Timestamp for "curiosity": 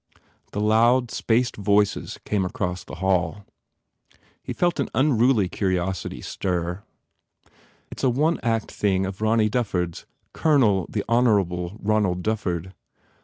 5.47-6.21